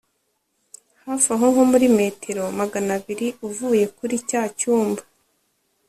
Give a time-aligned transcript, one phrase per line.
[1.03, 5.03] hafi aho nko muri metero maganabiri uvuye kuri cya cyumba